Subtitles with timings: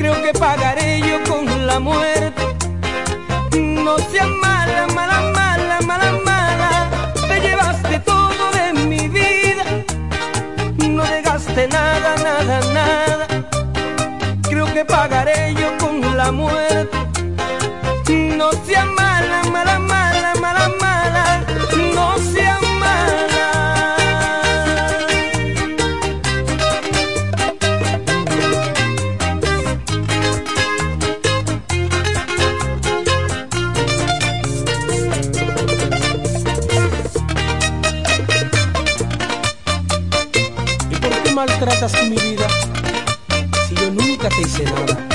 [0.00, 2.42] creo que pagaré yo con la muerte.
[3.58, 6.70] No seas mala, mala, mala, mala, mala.
[7.28, 9.64] Te llevaste todo de mi vida.
[10.96, 13.26] No dejaste nada, nada, nada.
[14.48, 16.96] Creo que pagaré yo con la muerte.
[18.38, 19.89] No seas mala, mala, mala.
[41.88, 42.46] mi vida
[43.66, 45.09] si yo nunca te hice nada?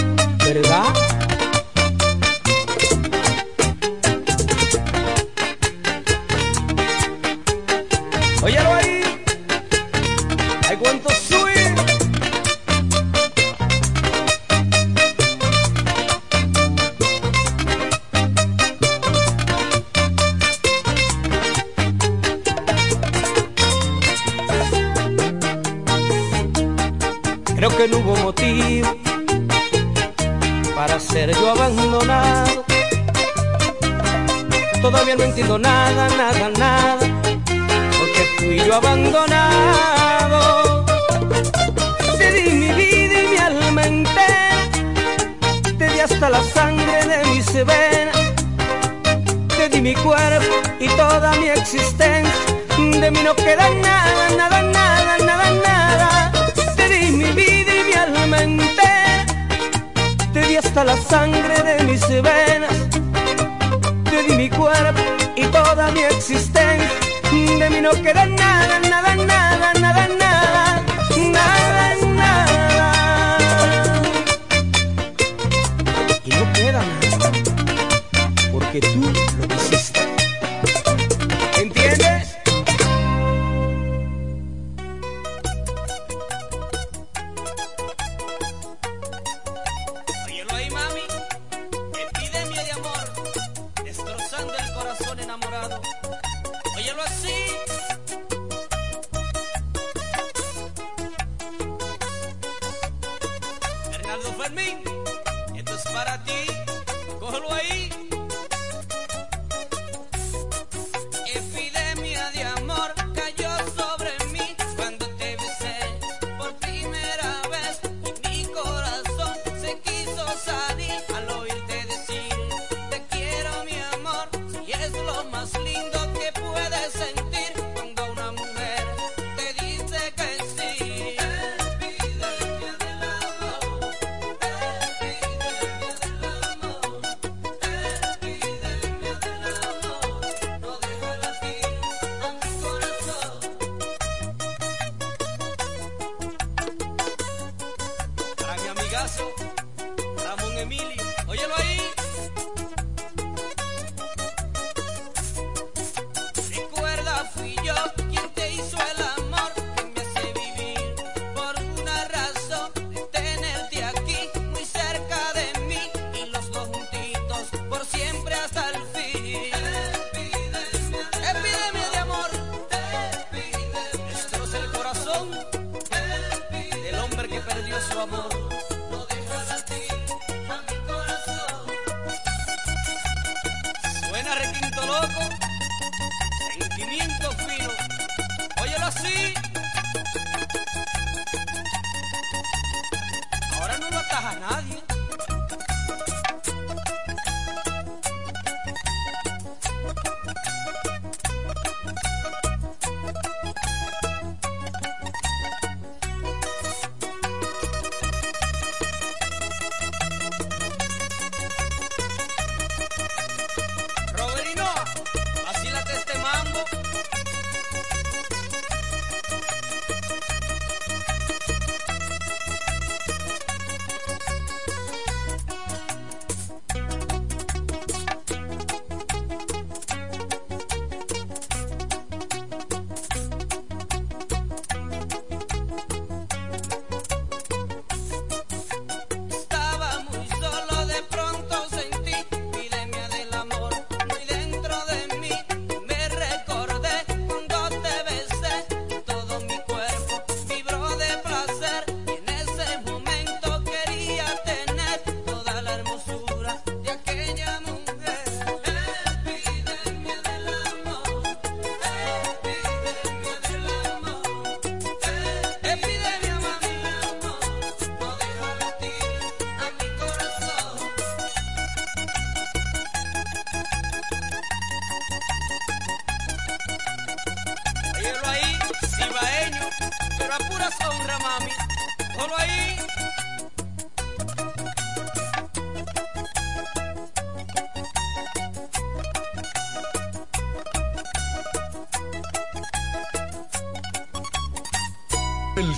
[189.05, 189.44] me.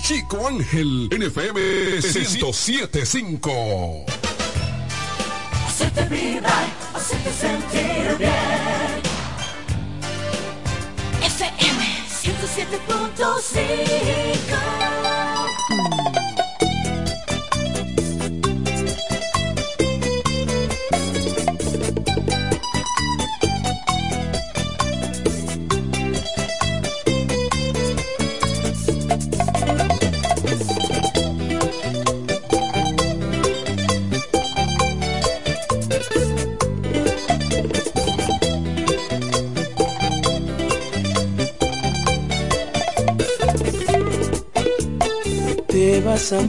[0.08, 4.17] Chico Ángel, NFM 1075.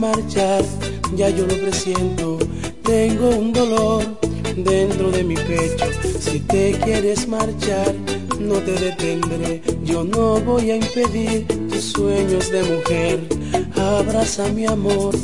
[0.00, 0.64] Marchar,
[1.14, 2.38] ya yo lo presiento.
[2.82, 4.02] Tengo un dolor
[4.56, 5.84] dentro de mi pecho.
[6.18, 7.94] Si te quieres marchar,
[8.40, 9.62] no te detendré.
[9.84, 13.20] Yo no voy a impedir tus sueños de mujer.
[13.76, 15.14] Abraza mi amor,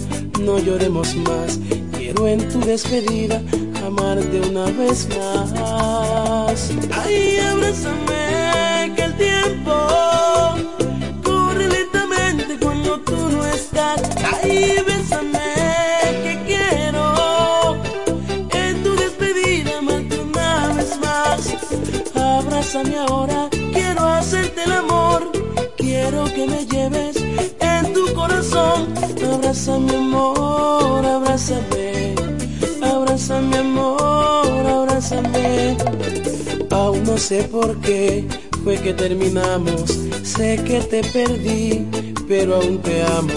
[0.41, 1.59] no lloremos más.
[1.97, 3.43] Quiero en tu despedida
[3.85, 6.71] amarte una vez más.
[6.93, 8.06] Ay, abrázame
[13.09, 15.39] Ay, bésame
[16.23, 17.77] que quiero
[18.53, 21.55] en tu despedida amarte una vez más.
[22.15, 25.31] Abrázame ahora, quiero hacerte el amor.
[25.77, 27.17] Quiero que me lleves
[27.61, 28.93] en tu corazón.
[29.33, 32.15] Abrázame amor, abrázame.
[32.83, 35.77] Abrázame amor, abrázame.
[36.71, 38.27] Aún no sé por qué
[38.65, 39.85] fue que terminamos.
[40.25, 41.87] Sé que te perdí,
[42.29, 43.33] pero aún te amo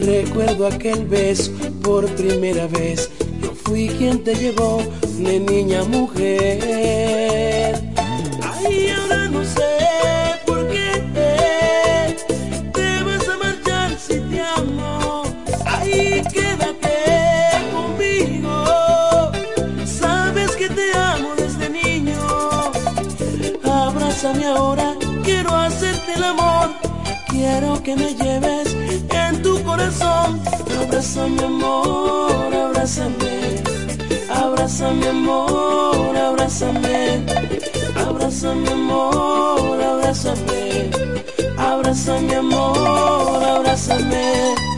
[0.00, 3.10] Recuerdo aquel beso por primera vez.
[3.42, 4.82] Yo fui quien te llevó
[5.18, 7.74] de niña a mujer.
[8.42, 11.02] Ay, ahora no sé por qué
[12.72, 15.22] te, vas a marchar si te amo.
[15.66, 16.96] Ay, quédate
[17.74, 18.64] conmigo.
[19.84, 22.18] Sabes que te amo desde niño.
[23.64, 26.89] Abrázame ahora, quiero hacerte el amor.
[27.40, 28.76] Quiero que me lleves
[29.64, 30.42] corazón.
[30.78, 33.62] Abrázame amor, abrázame.
[34.28, 37.24] Abrázame amor, abrázame.
[37.96, 40.90] Abrázame amor, abrázame.
[41.56, 44.69] Abrázame amor, abrázame.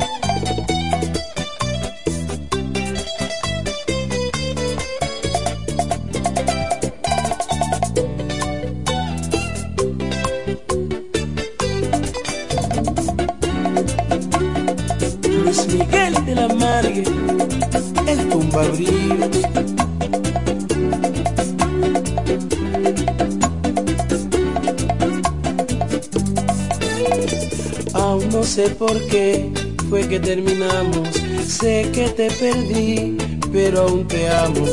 [27.94, 29.50] Aún no sé por qué
[29.88, 31.08] fue que terminamos.
[31.46, 33.16] Sé que te perdí,
[33.52, 34.64] pero aún te amo.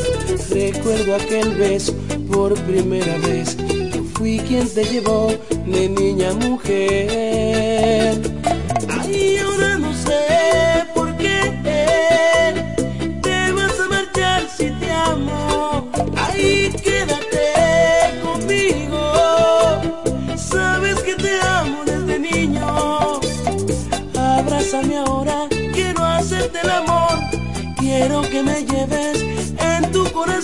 [0.49, 1.93] Recuerdo aquel beso
[2.31, 3.57] por primera vez.
[3.93, 5.33] Yo fui quien te llevó
[5.65, 8.28] de niña a mujer.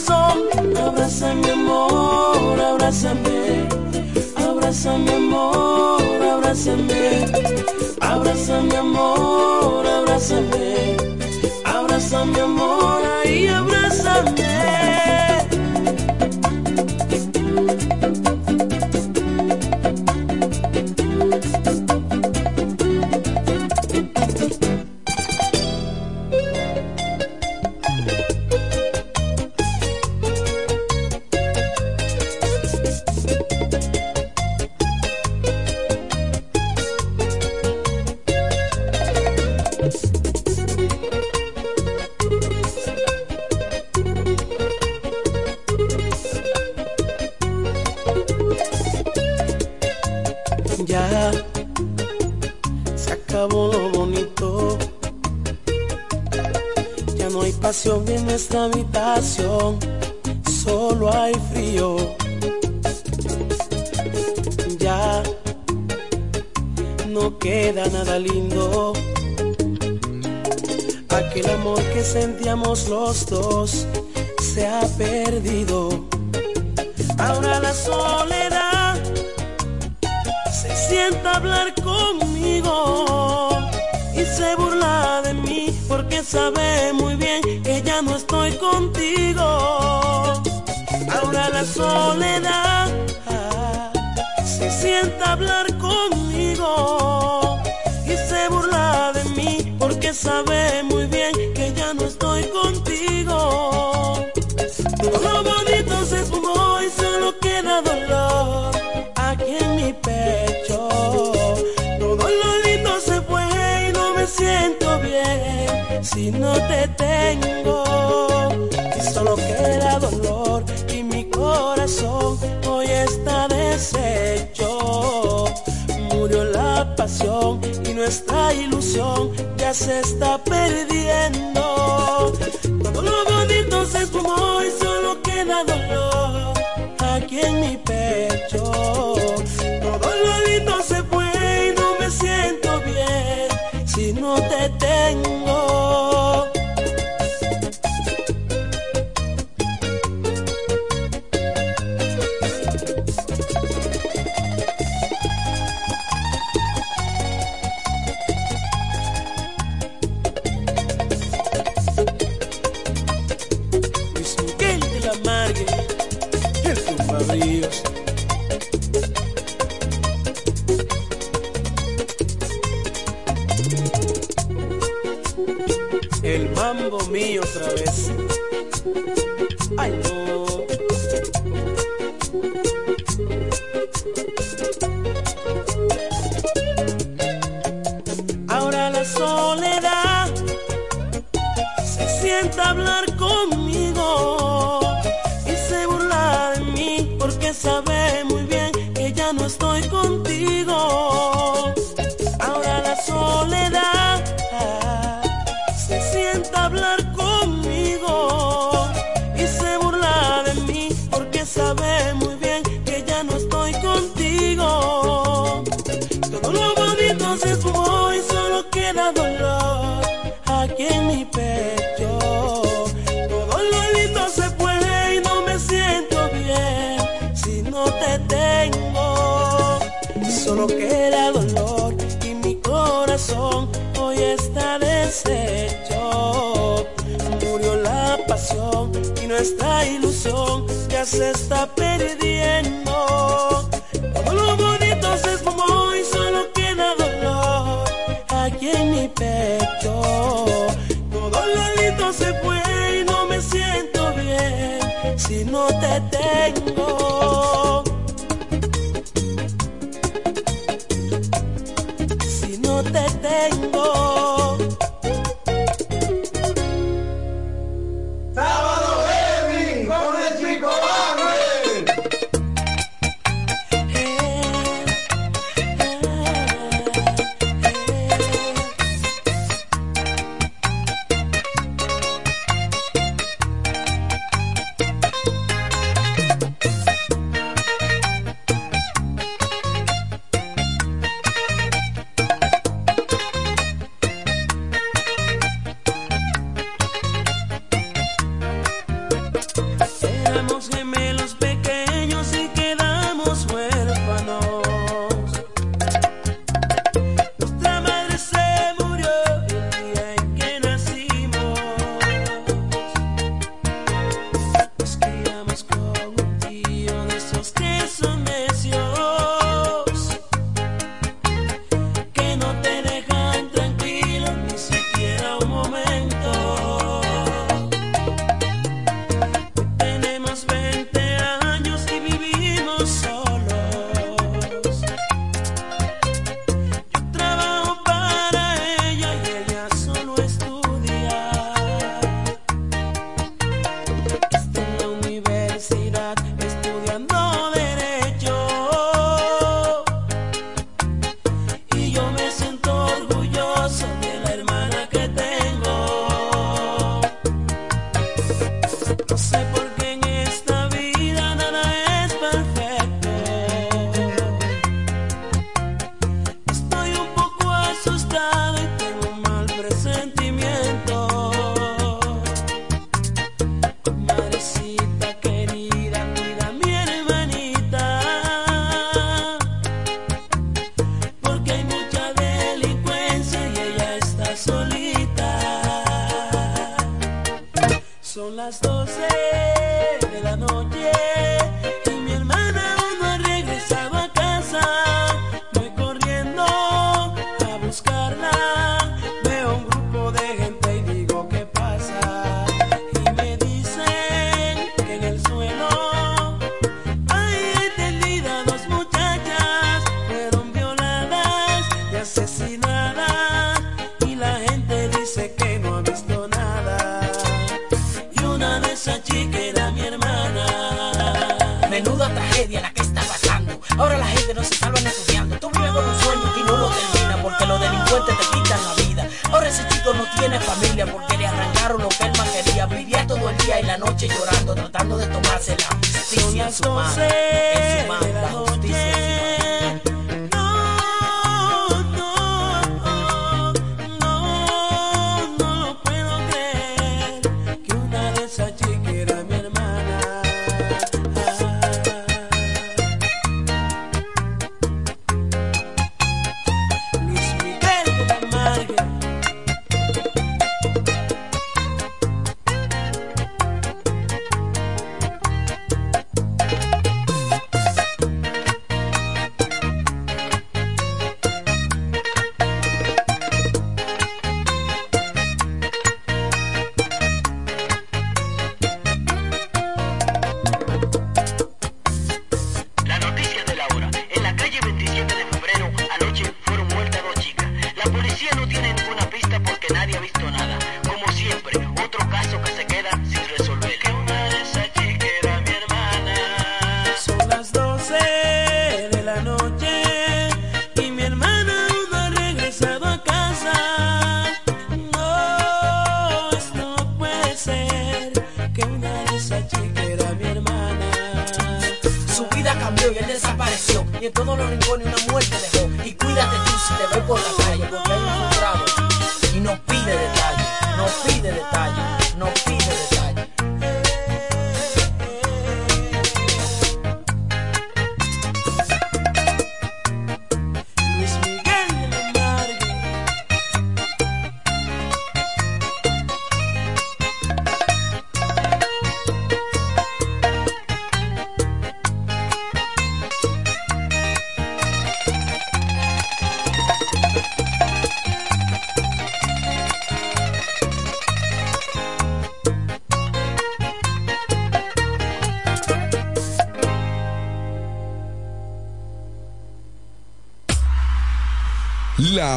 [0.06, 0.38] Corazón.
[0.78, 3.68] Abrázame amor, abrázame.
[4.36, 7.26] Abrázame amor, abrázame.
[8.00, 10.98] Abrázame amor, abrázame.
[11.64, 15.35] Abrázame amor, ahí abrázame.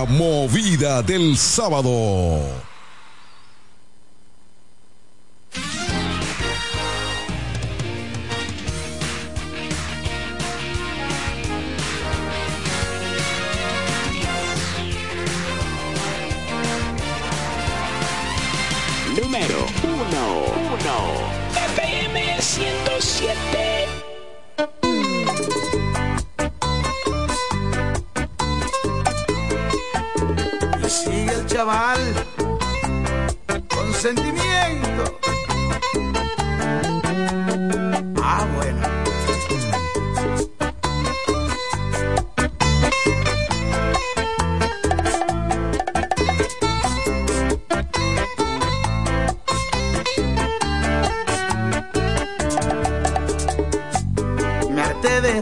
[0.06, 2.57] movida del sábado.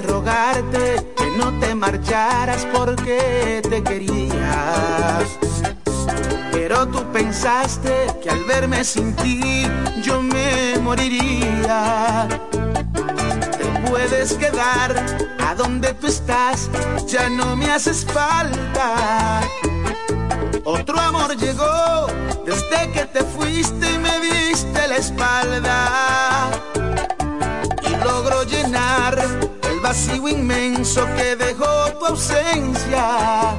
[0.01, 5.25] rogarte que no te marcharas porque te querías.
[6.53, 9.67] Pero tú pensaste que al verme sin ti
[10.03, 12.29] yo me moriría.
[12.51, 14.95] Te puedes quedar
[15.39, 16.71] a donde tú estás,
[17.07, 19.43] ya no me haces falta.
[20.65, 22.07] Otro amor llegó
[22.45, 26.51] desde que te fuiste y me diste la espalda
[29.97, 33.57] vacío inmenso que dejó tu ausencia.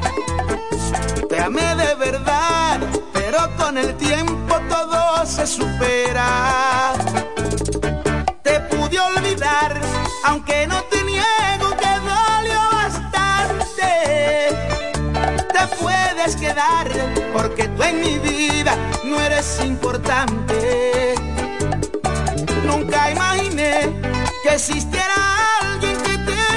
[1.28, 2.80] Te amé de verdad,
[3.12, 6.94] pero con el tiempo todo se supera.
[8.44, 9.82] Te pude olvidar,
[10.26, 13.92] aunque no te niego que dolió bastante.
[15.54, 16.88] Te puedes quedar,
[17.34, 21.16] porque tú en mi vida no eres importante.
[22.64, 23.90] Nunca imaginé
[24.44, 25.37] que existiera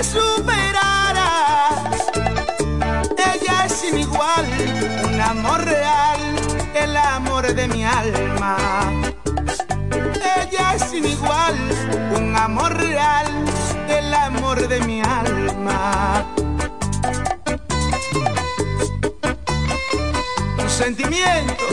[0.01, 1.85] me superaras.
[3.33, 4.47] Ella es sin igual,
[5.05, 6.21] un amor real,
[6.75, 8.57] el amor de mi alma.
[10.41, 11.55] Ella es sin igual,
[12.17, 13.27] un amor real,
[13.89, 16.25] el amor de mi alma.
[20.59, 21.65] Un sentimiento,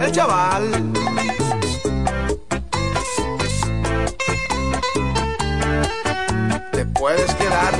[0.00, 1.13] el chaval
[7.04, 7.74] puedes quedar.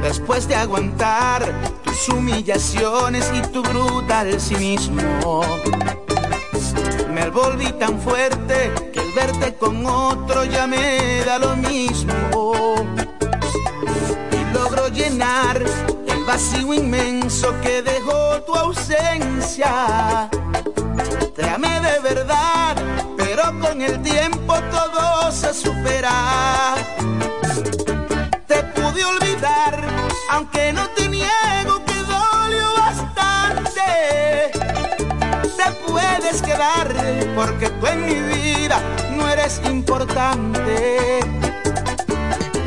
[0.00, 1.44] Después de aguantar
[1.84, 5.44] tus humillaciones y tu brutal cinismo,
[7.12, 12.52] me volví tan fuerte verte con otro ya me da lo mismo.
[14.30, 15.62] Y logro llenar
[16.06, 20.28] el vacío inmenso que dejó tu ausencia.
[21.36, 22.76] Te amé de verdad,
[23.16, 26.74] pero con el tiempo todo se supera.
[28.46, 29.86] Te pude olvidar,
[30.30, 34.52] aunque no te niego que dolió bastante.
[35.56, 36.88] Te puedes quedar,
[37.34, 38.80] porque tú en mi vida
[39.64, 41.20] importante.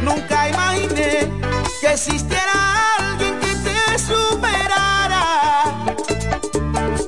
[0.04, 1.32] Nunca imaginé
[1.82, 2.54] que existiera
[2.98, 5.24] alguien que te superara.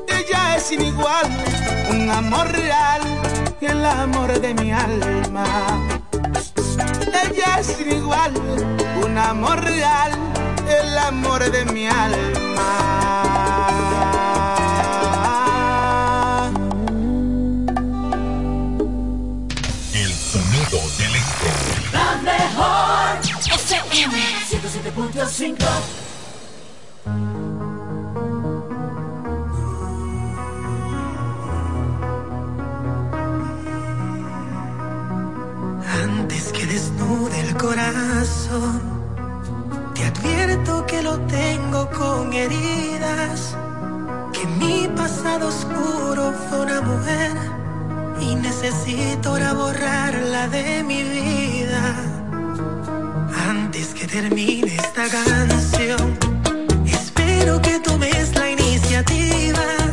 [0.08, 1.28] Ella es sin igual,
[1.92, 3.02] un amor real,
[3.62, 5.46] el amor de mi alma.
[7.24, 8.34] Ella es sin igual,
[9.04, 10.12] un amor real,
[10.68, 13.47] el amor de mi alma.
[24.58, 25.56] 107.5
[36.04, 38.82] Antes que desnude el corazón,
[39.94, 43.56] te advierto que lo tengo con heridas,
[44.34, 47.32] que mi pasado oscuro fue una mujer
[48.22, 52.17] y necesito ahora borrarla de mi vida.
[54.08, 56.18] Que termine esta canción,
[56.86, 59.87] espero que tomes la iniciativa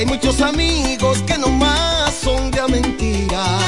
[0.00, 3.58] hay muchos amigos que nomás son de a mentira.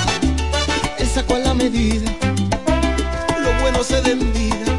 [0.99, 2.11] Él sacó a la medida,
[3.39, 4.79] lo bueno se da en vida.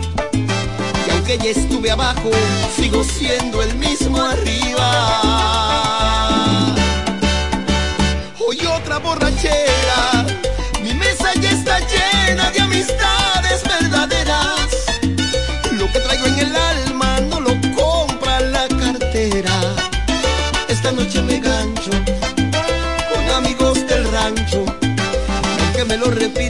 [1.08, 2.32] Y aunque ya estuve abajo,
[2.76, 5.23] sigo siendo el mismo arriba.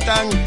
[0.05, 0.42] Me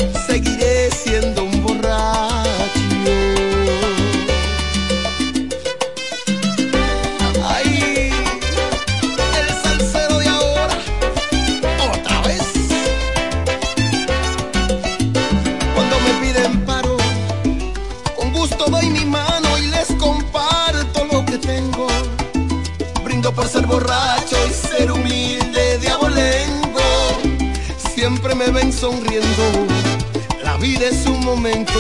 [30.77, 31.73] la vida es un momento.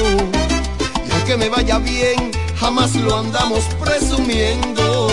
[1.06, 5.08] Y aunque me vaya bien, jamás lo andamos presumiendo.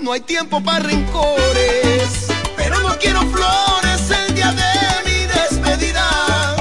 [0.00, 6.56] No hay tiempo para rencores, pero no quiero flores el día de mi despedida.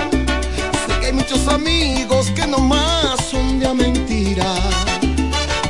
[0.87, 4.55] Sé que hay muchos amigos que nomás son de a mentira.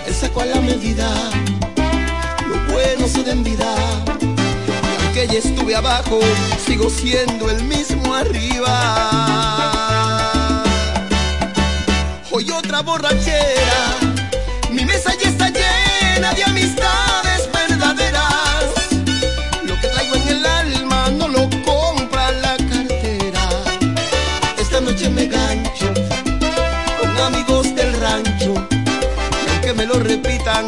[0.07, 1.09] Él sacó a la medida,
[2.47, 4.04] lo bueno se da vida.
[5.31, 6.19] Ya estuve abajo,
[6.65, 8.73] sigo siendo el mismo arriba.
[12.31, 13.97] Hoy otra borrachera,
[14.71, 18.65] mi mesa ya está llena de amistades verdaderas.
[19.63, 23.49] Lo que traigo en el alma no lo compra la cartera.
[24.59, 25.91] Esta noche me gancho
[26.99, 28.53] con amigos del rancho.
[28.71, 30.67] Y aunque me lo repitan,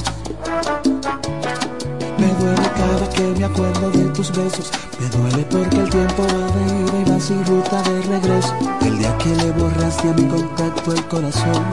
[2.41, 4.71] Duele cada que me acuerdo de tus besos.
[4.99, 8.55] Me duele porque el tiempo va de ida y va sin ruta de regreso.
[8.81, 11.63] El día que le borraste a mi contacto el corazón.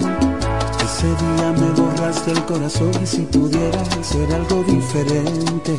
[0.85, 5.75] Ese día me borraste el corazón y si pudiera hacer algo diferente,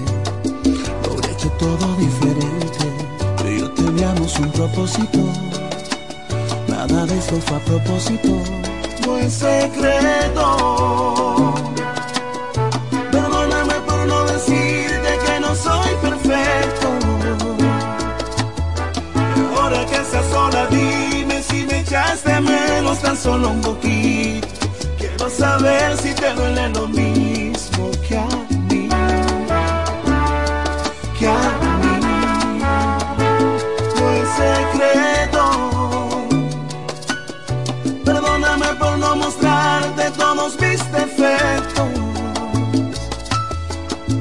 [1.05, 2.85] lo hubiera hecho todo diferente.
[3.47, 5.19] Y yo teníamos un propósito.
[6.67, 8.29] Nada de eso fue a propósito.
[9.05, 11.28] No es secreto.
[23.01, 24.47] tan solo un poquito.
[24.97, 28.27] Quiero saber si te duele lo mismo que a
[28.69, 28.89] mí.
[31.17, 31.31] Que a
[31.81, 31.99] mí.
[33.95, 35.43] No es secreto.
[38.05, 41.87] Perdóname por no mostrarte todos mis defectos.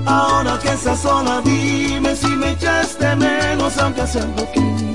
[0.07, 4.89] Ahora que estás sola, dime si me echaste menos, aunque sea un poquito.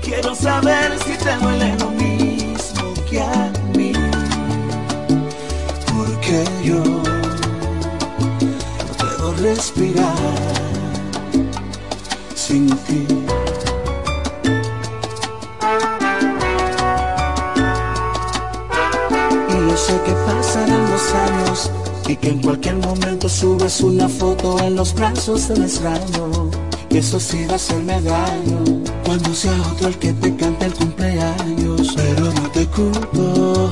[0.00, 2.17] Quiero saber si te duele lo mismo
[3.10, 3.92] que a mí.
[5.86, 7.02] Porque yo no
[8.98, 10.14] puedo respirar
[12.34, 13.06] sin ti.
[19.48, 21.70] Y yo sé que pasarán los años
[22.06, 26.67] y que en cualquier momento subes una foto en los brazos del extraño.
[26.98, 28.58] Eso sí va a hacerme daño
[29.04, 31.94] cuando sea otro el que te cante el cumpleaños.
[31.94, 33.70] Pero no te culpo,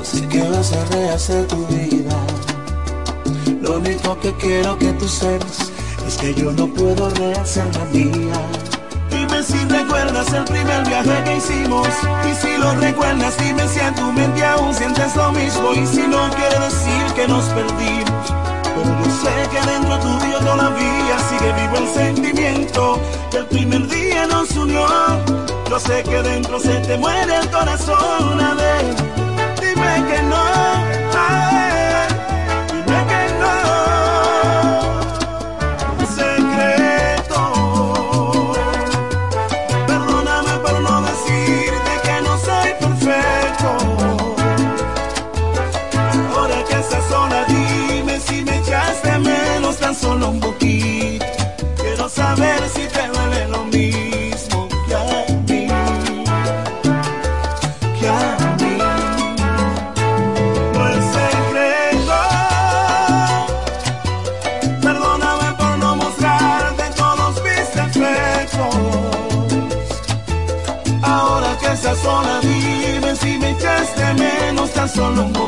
[0.00, 2.16] así que vas a rehacer tu vida.
[3.60, 5.70] Lo único que quiero que tú sepas
[6.04, 8.34] es que yo no puedo rehacer la mía.
[9.08, 11.86] Dime si recuerdas el primer viaje que hicimos
[12.28, 16.00] Y si lo recuerdas dime si en tu mente aún sientes lo mismo Y si
[16.08, 18.01] no quiere decir que nos perdimos
[18.84, 24.50] yo sé que dentro tuyo todavía sigue vivo el sentimiento Que el primer día nos
[24.56, 24.86] unió.
[25.68, 28.84] Yo sé que dentro se te muere el corazón A ver,
[74.94, 75.32] 妆容。
[75.32, 75.41] 化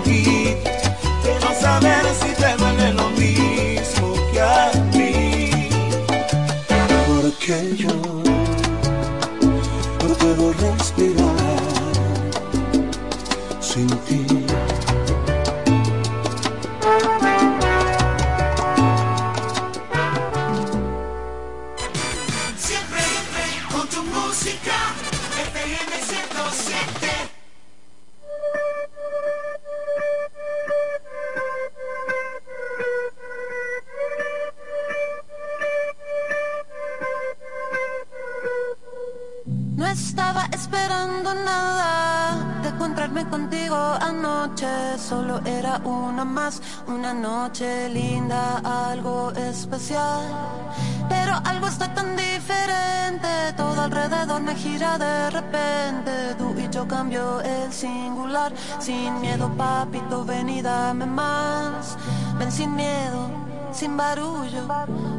[58.85, 61.97] sin miedo, papito, ven y dame más.
[62.39, 63.31] Ven sin miedo,
[63.73, 64.67] sin barullo.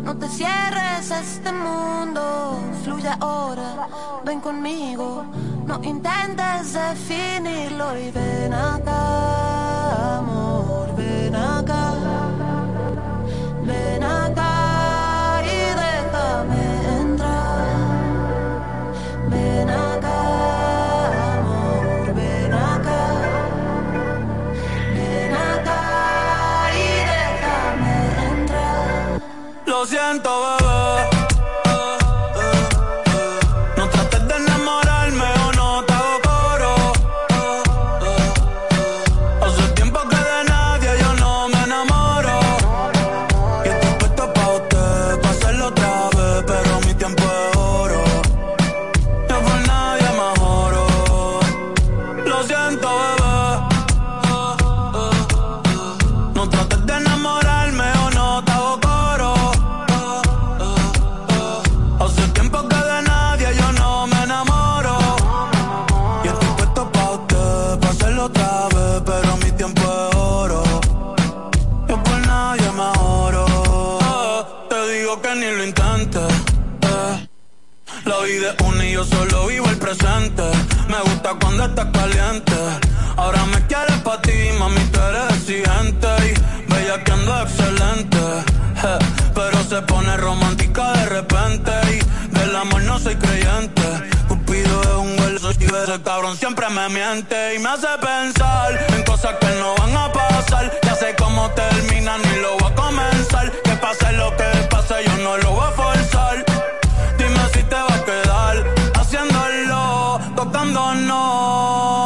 [0.03, 3.87] No te cierres a este mundo, fluye ahora,
[4.23, 5.25] ven conmigo.
[5.65, 9.34] No intentes definirlo y ven acá,
[79.05, 80.43] solo vivo el presente.
[80.87, 82.55] Me gusta cuando estás caliente.
[83.17, 86.07] Ahora me quieres pa' ti, mami, tú eres exigente.
[86.27, 88.17] Y bella que ando excelente.
[89.33, 91.71] Pero se pone romántica de repente.
[91.93, 93.83] Y del amor no soy creyente.
[94.27, 97.55] Cupido es un hueso y ese cabrón siempre me miente.
[97.55, 100.71] Y me hace pensar en cosas que no van a pasar.
[100.83, 103.51] Ya sé cómo termina, ni lo voy a comenzar.
[103.63, 106.45] Que pase lo que pase, yo no lo voy a forzar.
[107.17, 108.74] Dime si te va a quedar
[109.31, 112.04] haciéndolo, tocándonos.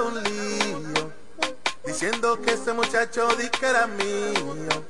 [0.00, 1.12] un lío,
[1.84, 4.84] diciendo que ese muchacho di que era mío.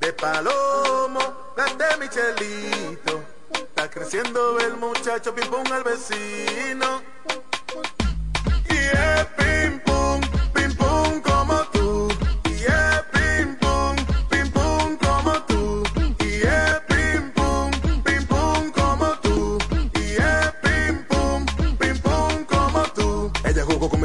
[0.00, 1.20] De palomo,
[1.56, 7.02] de Michelito, está creciendo el muchacho, pim pum al vecino.
[8.68, 9.77] Y es pim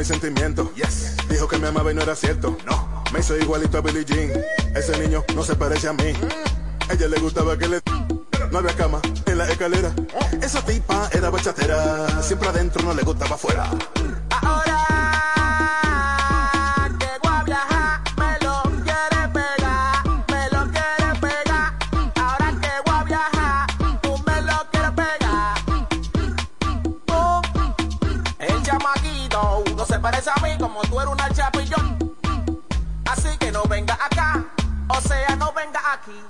[0.04, 1.16] Yes.
[1.30, 2.58] Dijo que me amaba y no era cierto.
[2.66, 3.04] No.
[3.10, 4.30] Me hizo igualito a Billie Jean.
[4.74, 6.12] Ese niño no se parece a mí.
[6.12, 6.92] Mm.
[6.92, 7.80] Ella le gustaba que le...
[8.50, 9.88] No había cama en la escalera.
[9.88, 10.42] Mm.
[10.42, 12.22] Esa tipa era bachatera.
[12.22, 13.70] Siempre adentro no le gustaba afuera.
[35.36, 36.20] no venga aquí.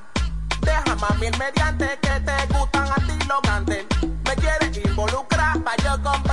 [0.60, 3.84] Deja mami el mediante que te gustan a ti los grandes.
[4.02, 6.23] Me quieres involucrar para yo comer.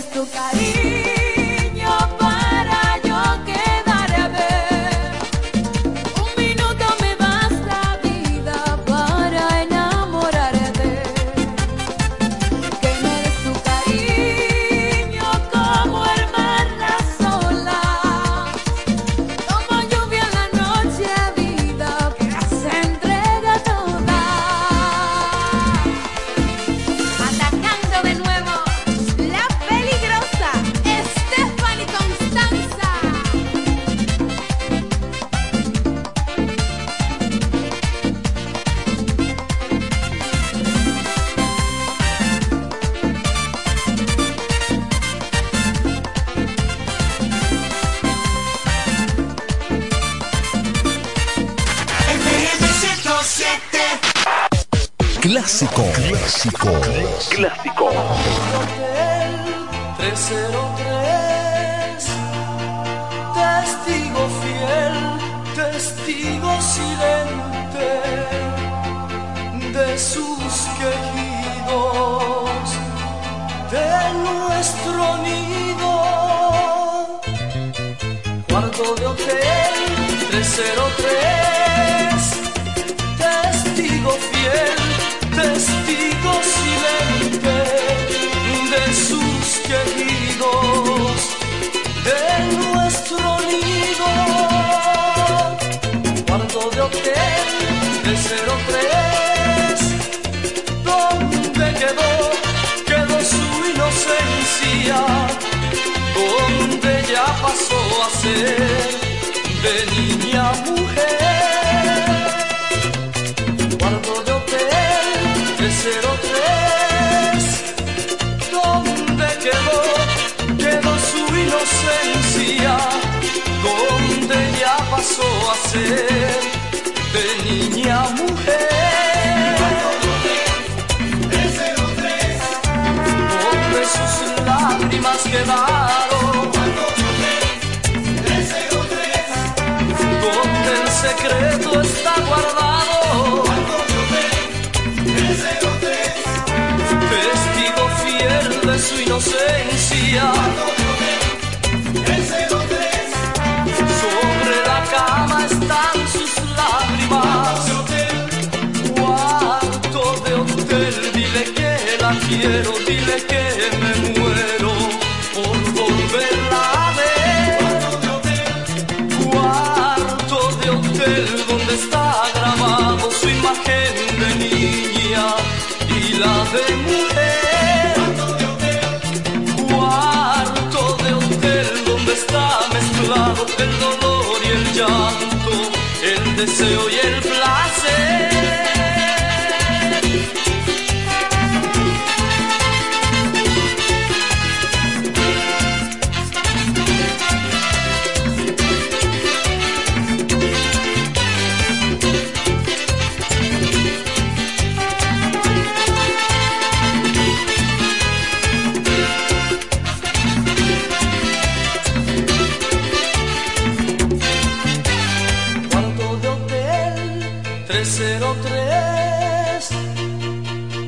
[0.00, 0.79] es tu cariño.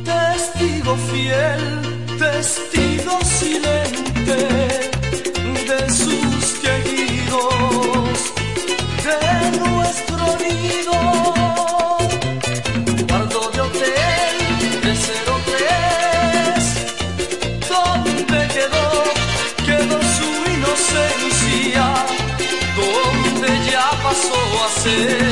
[0.05, 1.65] Testigo fiel,
[2.19, 4.41] testigo silente,
[5.69, 8.19] de sus queridos,
[9.07, 10.99] de nuestro nido,
[13.09, 13.93] cuando yo de
[14.27, 14.39] él
[14.83, 15.71] deseó que
[16.57, 16.65] es,
[17.69, 18.87] donde quedó,
[19.67, 21.85] quedó su inocencia,
[22.77, 25.32] ¿Dónde ya pasó a ser.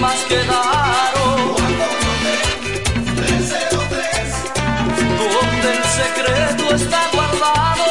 [0.00, 1.54] lágrimas quedaron.
[1.54, 4.30] Cuando cero tres,
[5.18, 7.88] donde el secreto está guardado.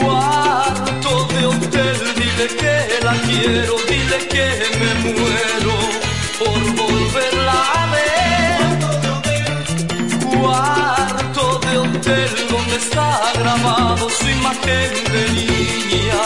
[0.00, 4.46] Cuarto de hotel, dile que la quiero, dile que
[4.78, 5.76] me muero
[6.38, 8.60] por volverla a ver.
[10.38, 13.08] Cuarto de hotel, donde está
[13.38, 16.20] grabado su imagen de niña.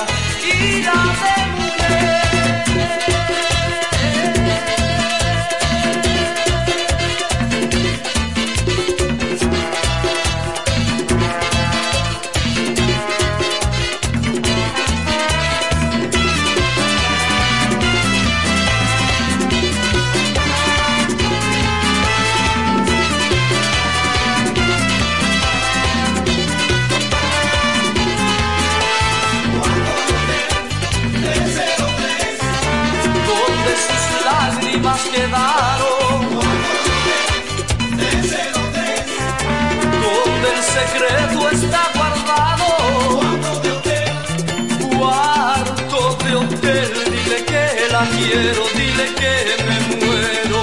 [48.93, 49.35] dile que
[49.65, 50.63] me muero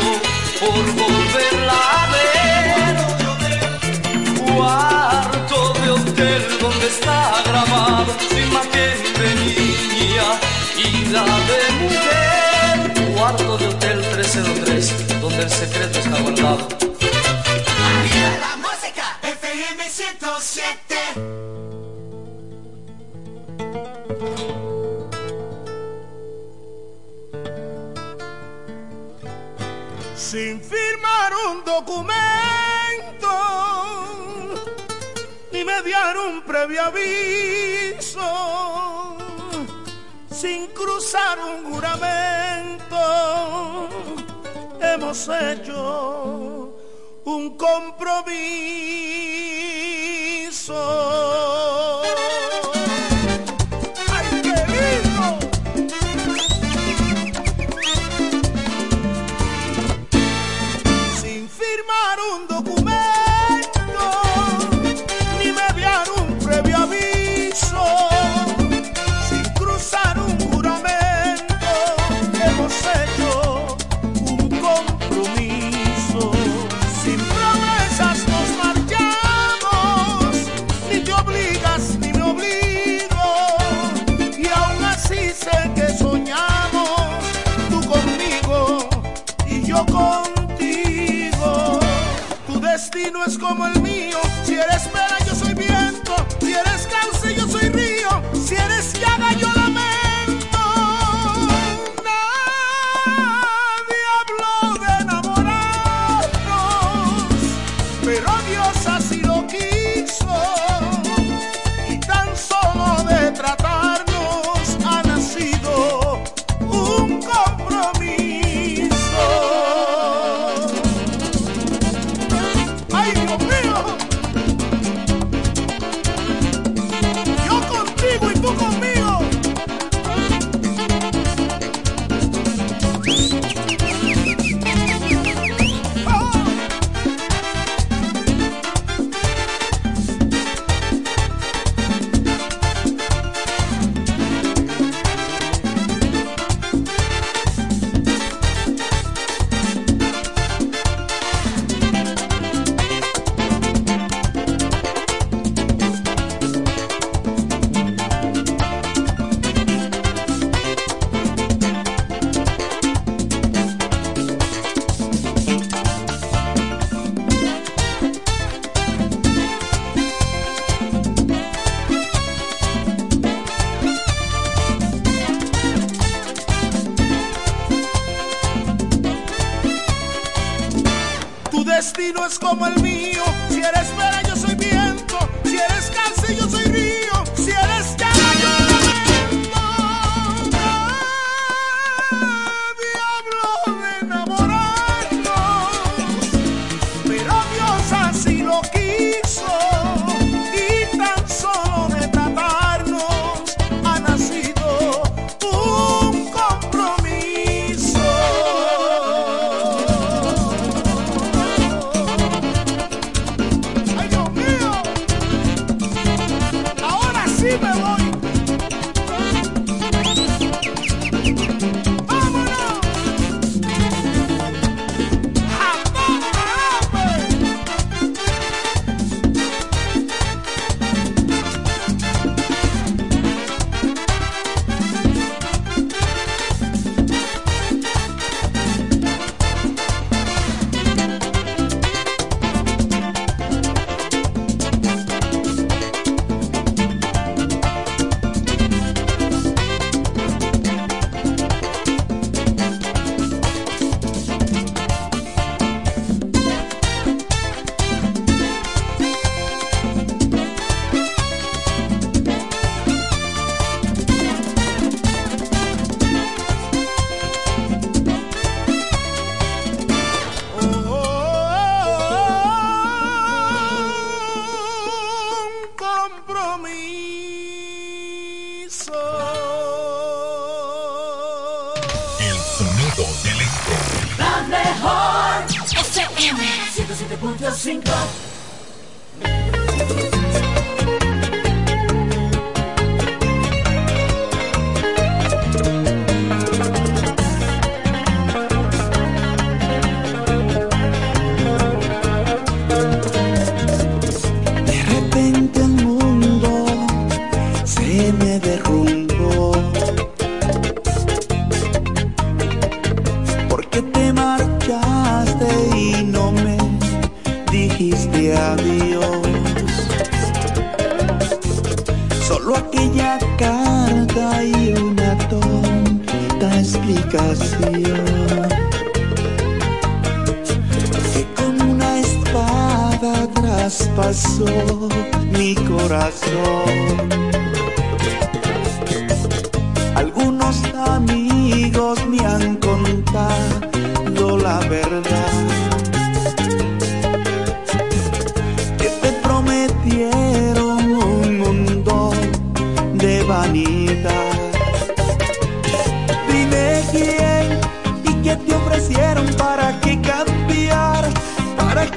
[0.59, 2.95] por volverla a ver.
[4.55, 10.27] Cuarto de hotel donde está grabado su imagen de niña
[10.77, 12.75] y la de mujer.
[13.15, 16.78] Cuarto de hotel 303 donde el secreto está guardado.
[36.89, 38.29] aviso
[40.31, 43.01] sin cruzar un juramento
[44.81, 45.68] hemos hecho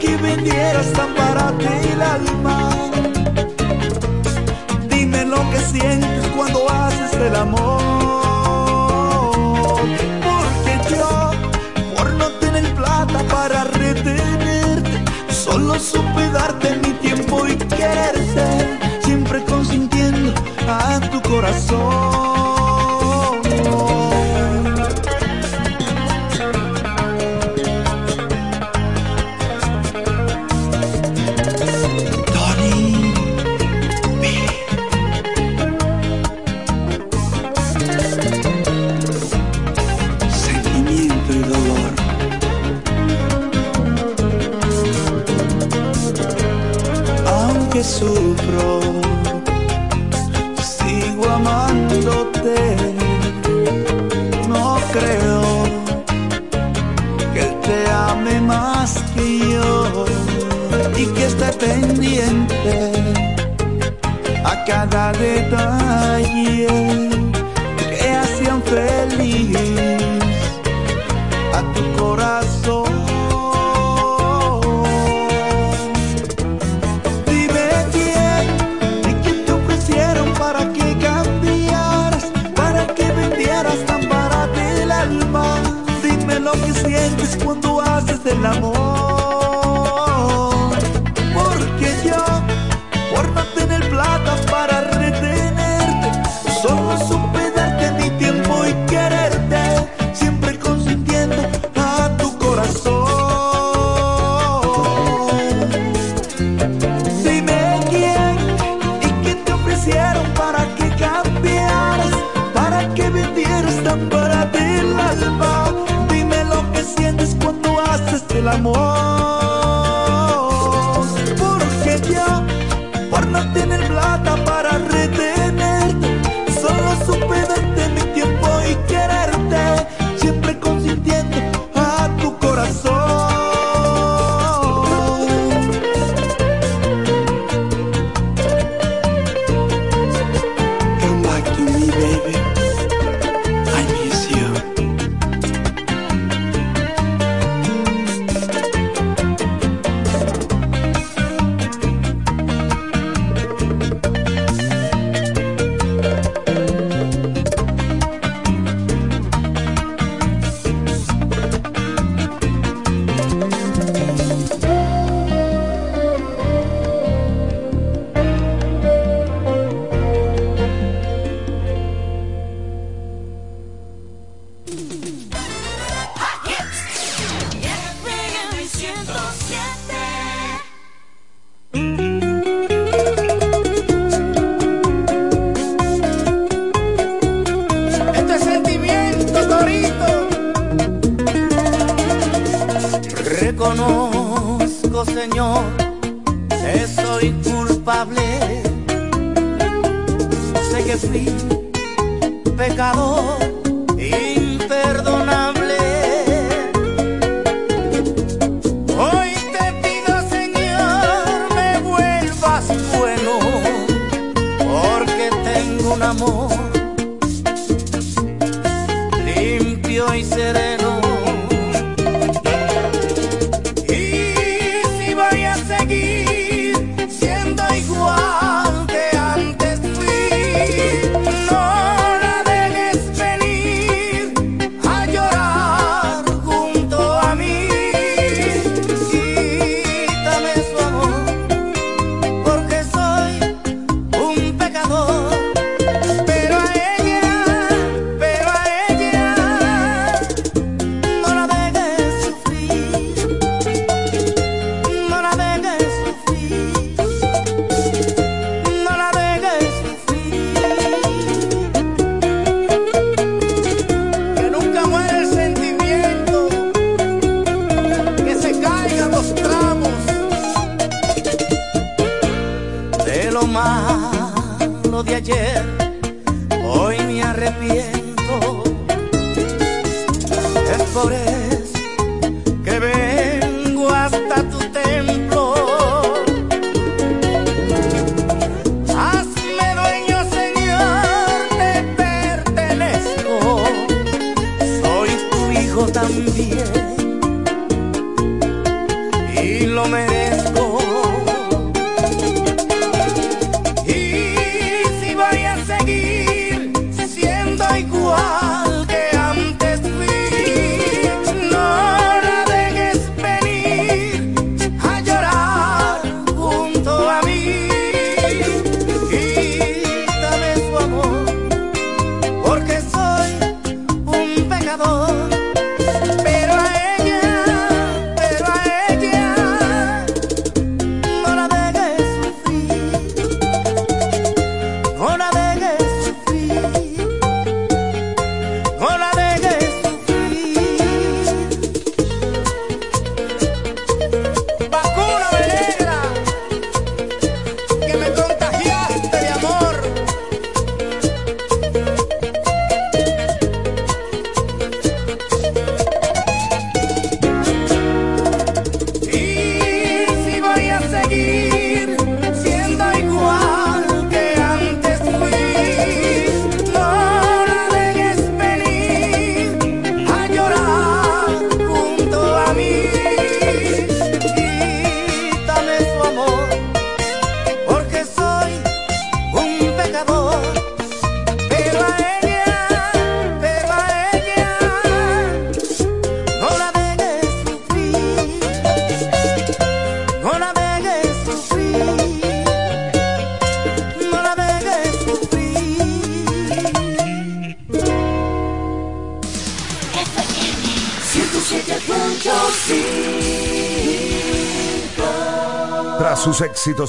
[0.01, 2.71] que vendieras tan barato el alma.
[4.89, 7.81] Dime lo que sientes cuando haces el amor.
[10.27, 11.31] Porque yo,
[11.97, 20.33] por no tener plata para retenerte, solo supe darte mi tiempo y quererte, siempre consintiendo
[20.69, 21.82] a tu corazón.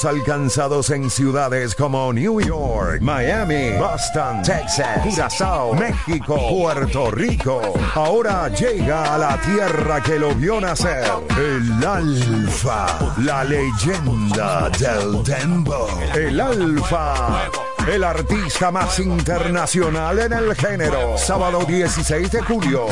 [0.04, 7.62] Alcanzados en ciudades como New York, Miami, Boston, Texas, Curazao, México, Puerto Rico,
[7.94, 11.06] ahora llega a la tierra que lo vio nacer,
[11.38, 17.52] el Alfa, la leyenda del Dembow, el Alfa.
[17.88, 21.18] El artista más internacional en el género.
[21.18, 22.88] Sábado 16 de julio.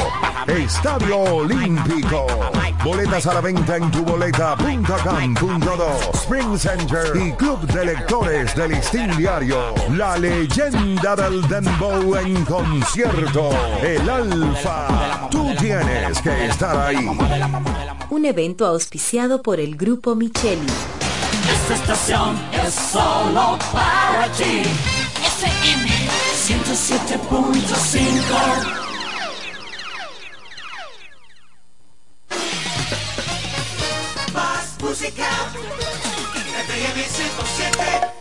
[0.48, 2.26] Estadio Olímpico.
[2.84, 6.00] Boletas a la venta en tuboleta.com.do.
[6.14, 9.76] Spring Center y Club de Lectores del Listín Diario.
[9.92, 13.52] La leyenda del Dembow en concierto.
[13.84, 15.28] El Alfa.
[15.30, 17.08] Tú tienes que estar ahí.
[18.10, 20.66] Un evento auspiciado por el Grupo Micheli.
[21.54, 22.36] Esta estación
[22.66, 24.64] es solo para ti.
[25.24, 25.88] FM
[26.36, 28.81] 107.5.
[35.02, 35.26] música.
[36.68, 38.20] FM 107.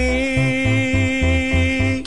[0.00, 2.02] FM.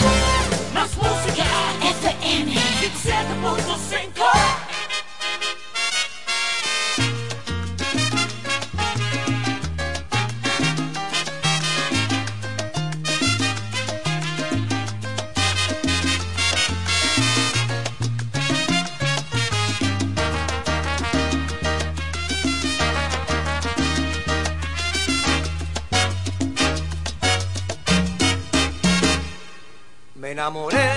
[0.74, 1.46] Más música
[1.82, 2.54] FM.
[2.54, 4.63] 107.5
[30.44, 30.92] enamoré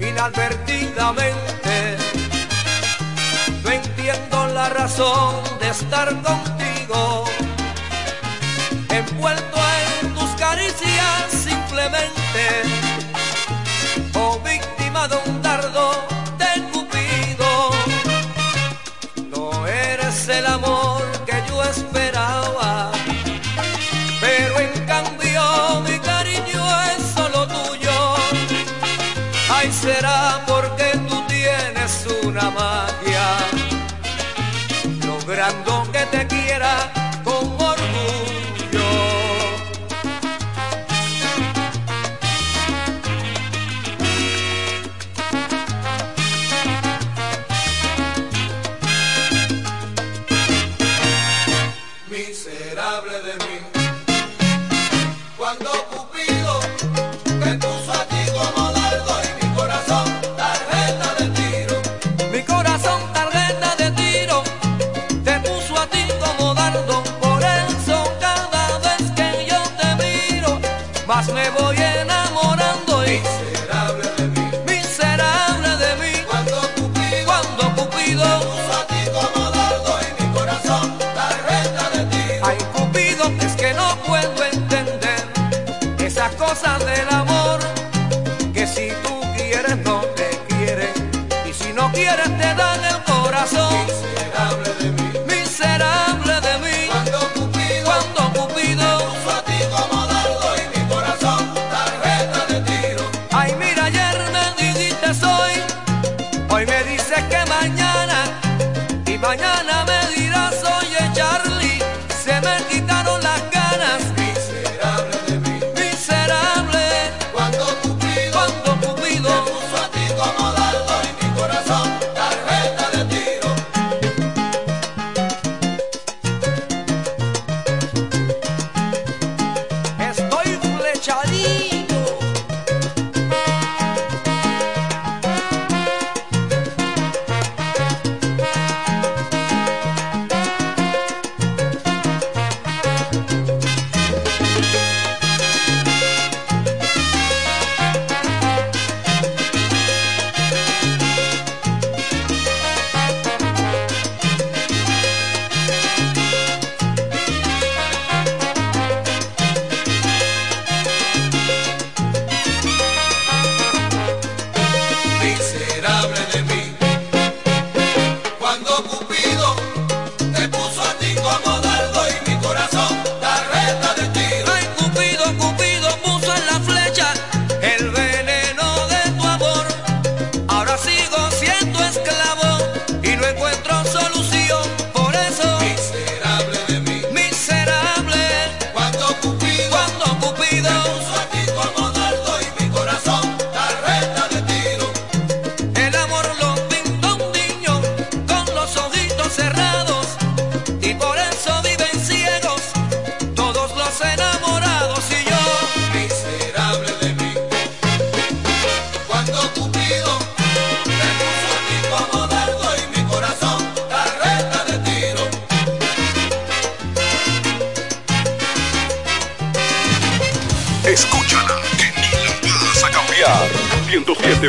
[0.00, 1.96] inadvertidamente.
[3.62, 6.45] No entiendo la razón de estar con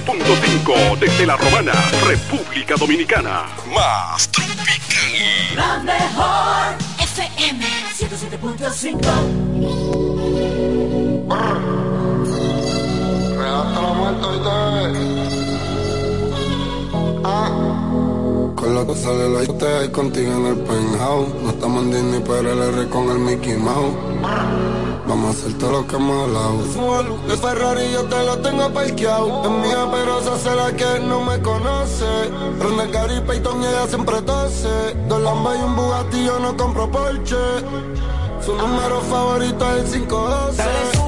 [0.02, 1.74] 97.5 desde La Romana,
[2.06, 3.46] República Dominicana.
[3.74, 5.56] Más tropical.
[5.56, 7.66] La mejor FM
[7.98, 9.88] 107.5.
[18.86, 21.28] sale la te y contigo en el penthouse.
[21.42, 23.96] No estamos en Disney, pero el R con el Mickey Mouse.
[25.08, 27.10] Vamos a hacer todo lo que hemos hablado.
[27.30, 29.44] El Ferrari yo te lo tengo parqueado.
[29.44, 32.06] Es mía, pero se hace la que no me conoce.
[32.60, 34.96] Ronda Cari, Peyton y ella siempre tose.
[35.08, 37.36] Dos Lambas y un Bugatti, yo no compro Porsche.
[38.46, 41.07] Su número favorito es el 512.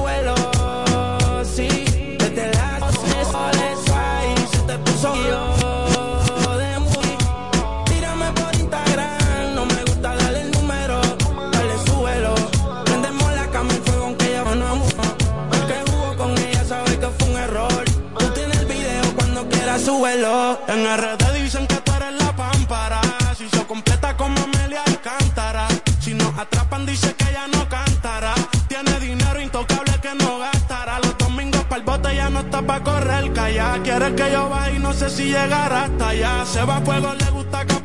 [20.90, 23.00] las redes dicen que tú eres la pámpara.
[23.38, 25.68] Si se completa como Amelia Alcántara.
[26.00, 28.34] Si nos atrapan, dice que ella no cantará.
[28.66, 30.98] Tiene dinero intocable que no gastará.
[30.98, 33.78] Los domingos para el bote ya no está para correr, calla.
[33.84, 36.44] Quiere que yo vaya y no sé si llegará hasta allá.
[36.44, 37.79] Se va a fuego, le gusta que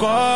[0.00, 0.29] God.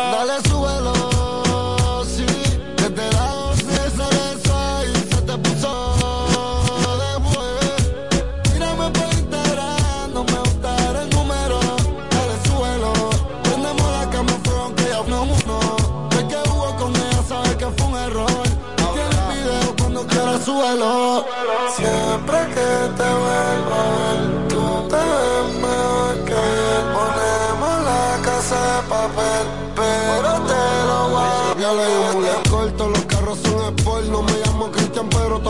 [34.15, 35.41] No me llamo Cristian, pero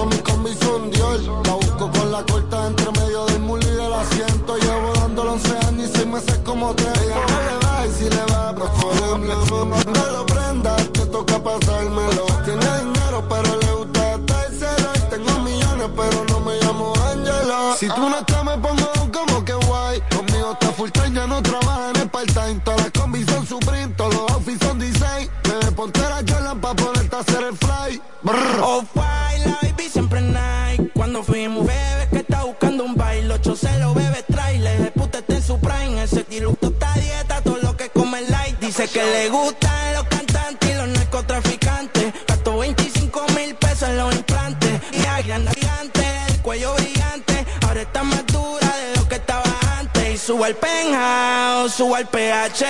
[39.36, 42.14] gustan los cantantes y los narcotraficantes.
[42.28, 44.82] Gasto 25 mil pesos en los implantes.
[44.94, 47.46] Y agrian el cuello brillante.
[47.68, 50.16] Ahora está más dura de lo que estaba antes.
[50.16, 52.66] Y suba al penthouse, suba al pH.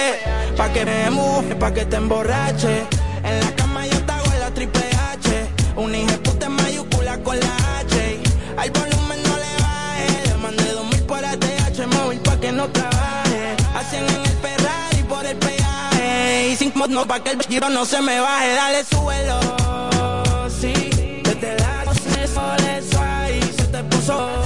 [0.57, 3.04] Pa' que me moje, pa' que te emborrache
[16.95, 19.37] No pa' que el giro no se me baje, dale suelo.
[20.47, 20.73] Sí,
[21.25, 24.44] desde la se solezo ahí se te puso.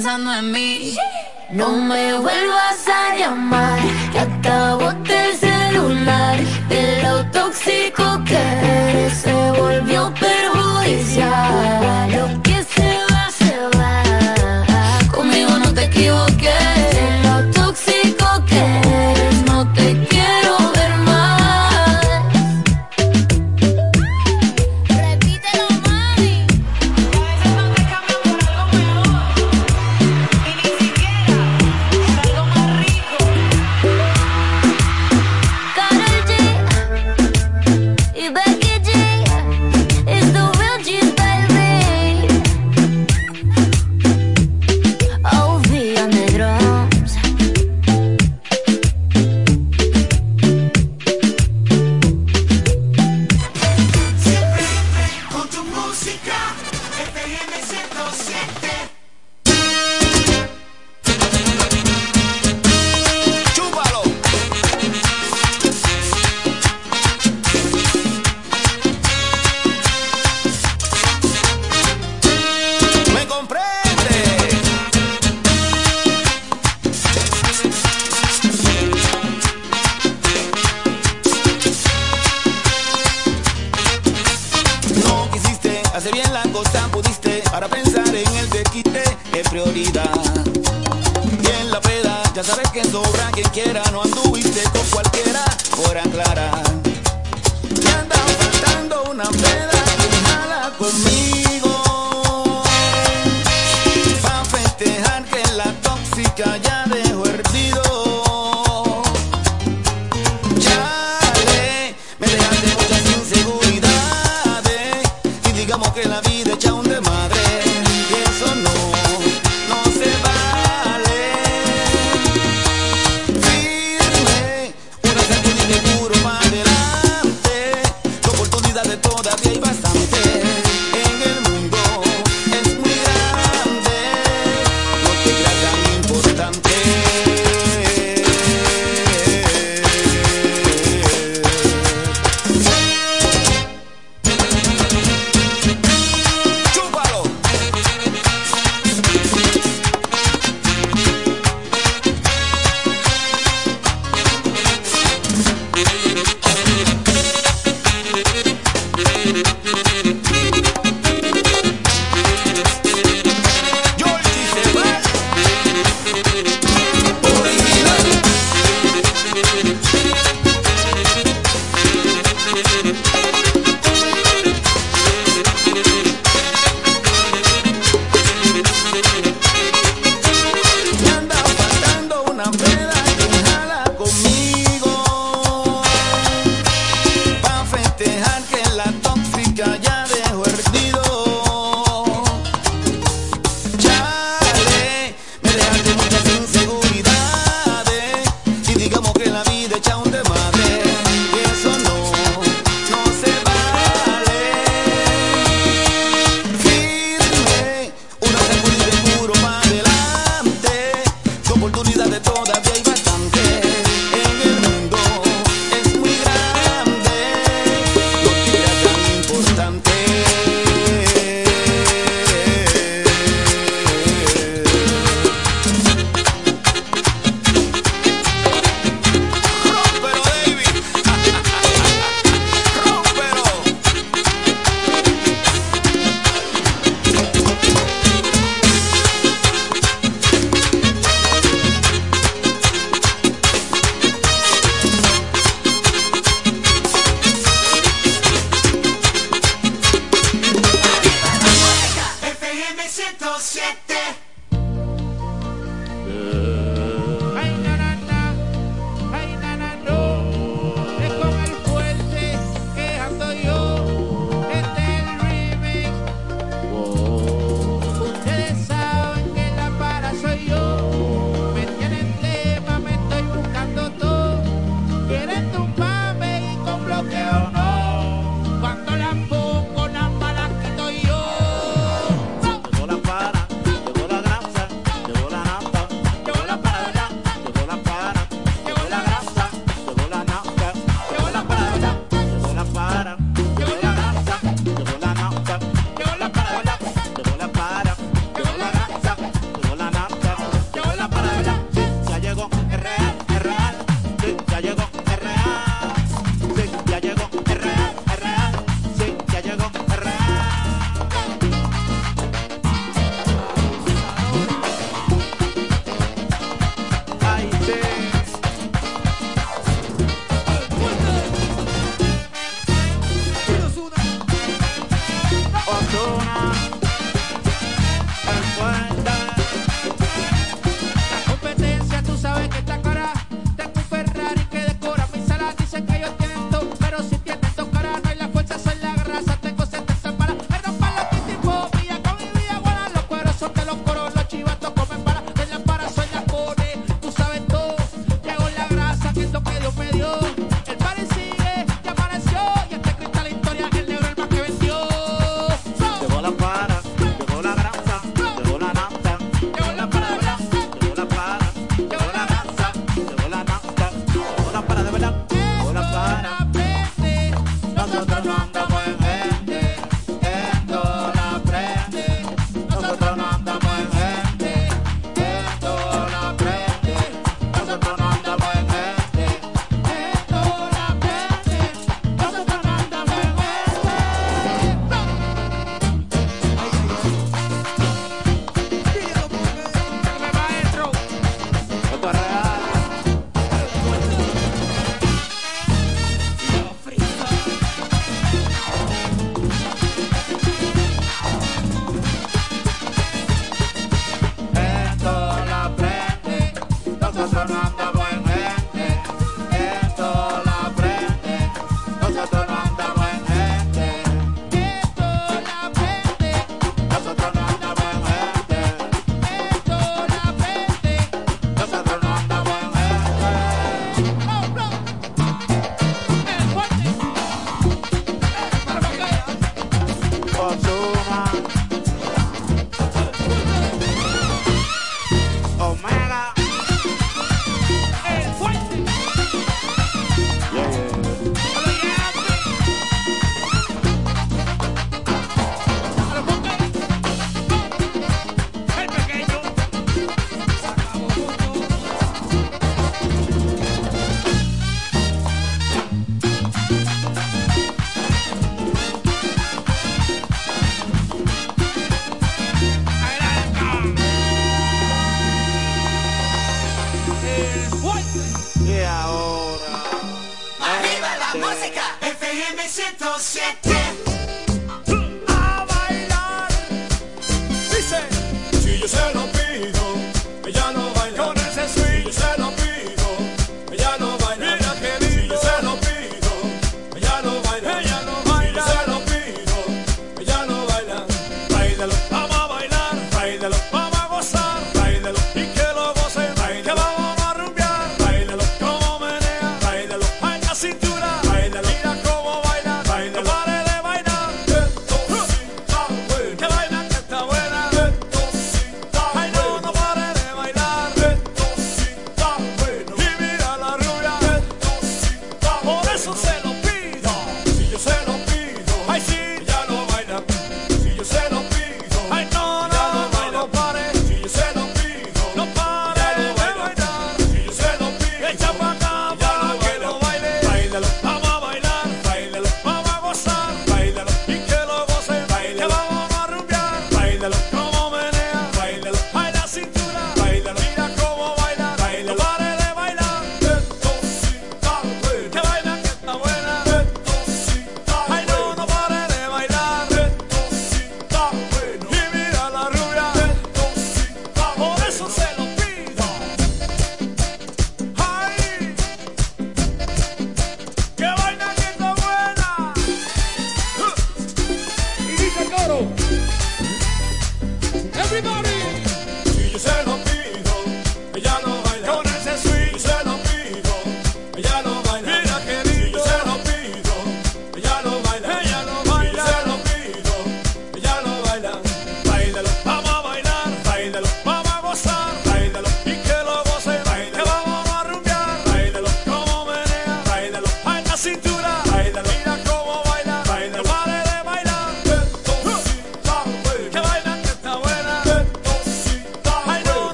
[0.00, 0.24] Sen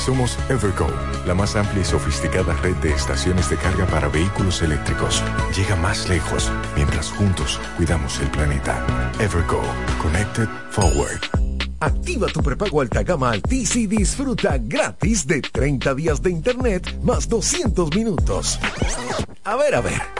[0.00, 0.86] Somos Evergo,
[1.26, 5.22] la más amplia y sofisticada red de estaciones de carga para vehículos eléctricos.
[5.54, 8.82] Llega más lejos mientras juntos cuidamos el planeta.
[9.20, 9.60] Evergo,
[10.00, 11.20] Connected Forward.
[11.80, 17.28] Activa tu prepago alta gama Altis y disfruta gratis de 30 días de internet más
[17.28, 18.58] 200 minutos.
[19.44, 20.19] A ver, a ver.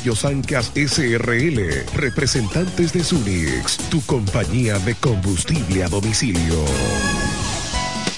[0.15, 6.65] Sancas SRL, representantes de Sunix, tu compañía de combustible a domicilio.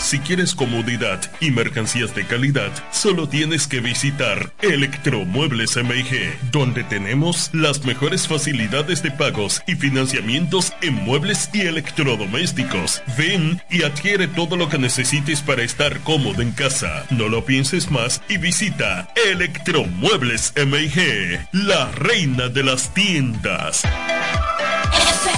[0.00, 7.50] Si quieres comodidad y mercancías de calidad, solo tienes que visitar Electromuebles MIG, donde tenemos
[7.52, 13.02] las mejores facilidades de pagos y financiamientos en muebles y electrodomésticos.
[13.18, 17.04] Ven y adquiere todo lo que necesites para estar cómodo en casa.
[17.10, 23.84] No lo pienses más y visita Electromuebles MIG, la reina de las tiendas.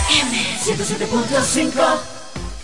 [0.07, 2.22] FM 107.5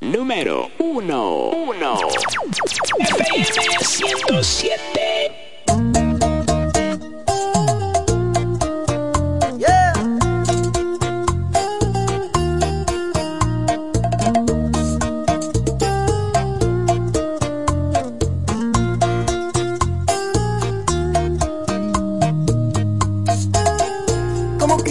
[0.02, 1.50] Número 1.
[1.50, 1.98] 1.
[3.00, 5.43] FM 107.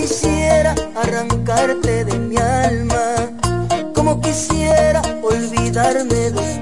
[0.03, 3.05] Quisiera arrancarte de mi alma,
[3.95, 6.62] como quisiera olvidarme de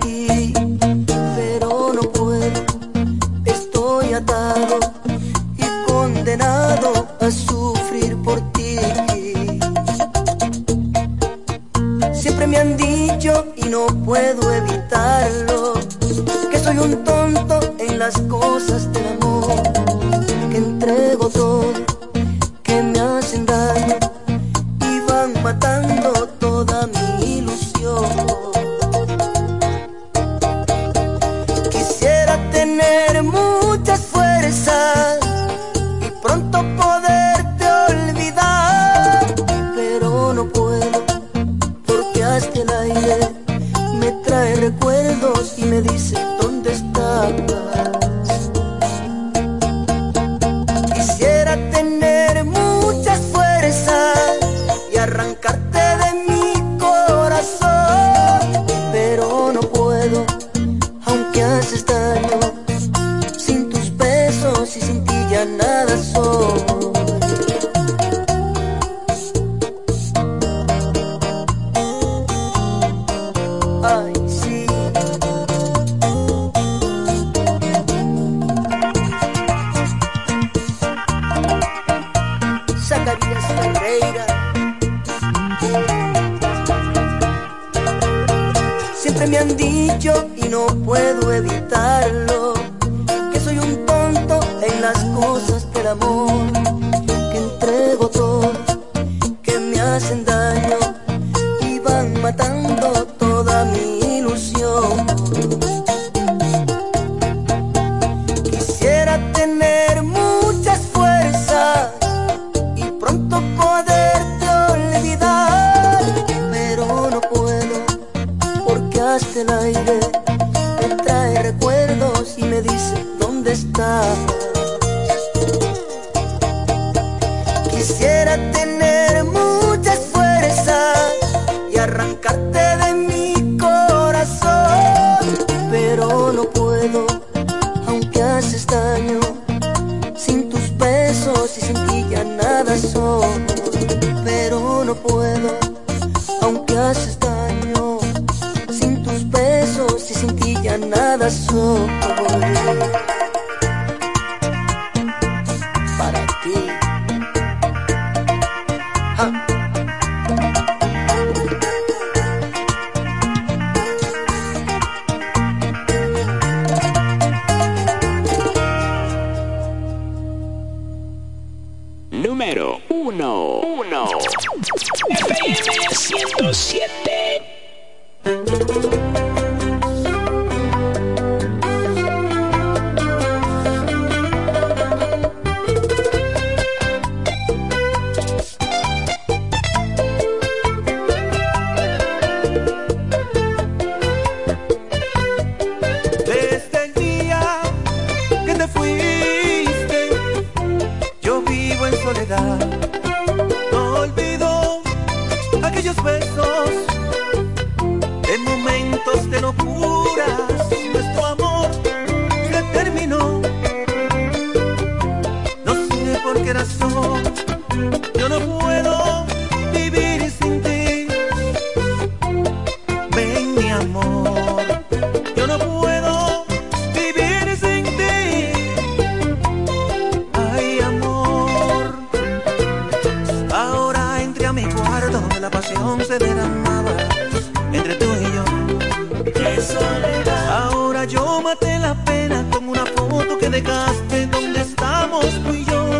[243.50, 245.90] dejaste donde estamos tú y yo.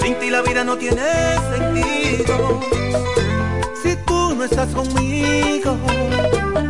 [0.00, 1.02] Sin ti la vida no tiene
[1.52, 2.60] sentido.
[3.82, 5.76] Si tú no estás conmigo,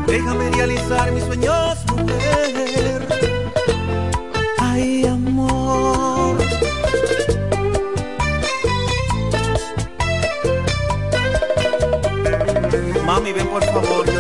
[0.06, 3.06] déjame realizar mis sueños, mujer.
[4.58, 6.36] Ay, amor.
[13.04, 14.17] Mami, ven por favor.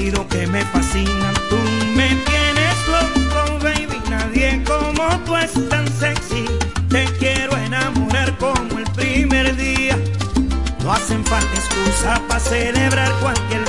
[0.00, 1.34] que me fascinan.
[1.50, 1.56] Tú
[1.94, 4.00] me tienes loco, baby.
[4.08, 6.46] Nadie como tú es tan sexy.
[6.88, 9.98] Te quiero enamorar como el primer día.
[10.82, 13.62] No hacen falta excusa para celebrar cualquier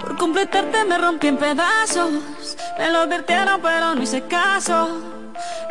[0.00, 2.12] Por completarte me rompí en pedazos.
[2.78, 5.15] Me lo advirtieron, pero no hice caso.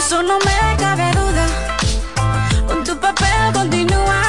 [0.00, 1.46] eso no me cabe duda
[2.66, 4.22] Con tu papel continúa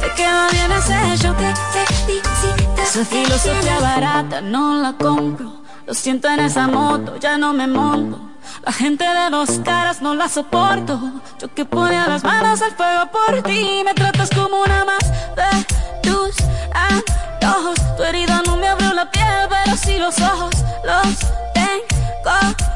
[0.00, 1.54] Te queda bien ese show Te
[1.94, 5.52] felicito Esa filosofía barata no la compro
[5.86, 8.20] Lo siento en esa moto, ya no me monto
[8.64, 10.98] la gente de dos caras no la soporto.
[11.40, 13.82] Yo que ponía las manos al fuego por ti.
[13.84, 15.04] Me tratas como una más
[15.38, 15.50] de
[16.02, 16.34] tus
[16.72, 17.78] antojos.
[17.96, 20.52] Tu herida no me abrió la piel, pero sí los ojos.
[20.84, 21.16] Los
[21.54, 22.75] tengo